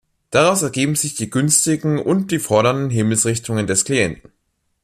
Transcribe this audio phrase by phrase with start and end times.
[0.31, 4.31] Daraus ergeben sich die günstigen und die fordernden Himmelsrichtungen des Klienten.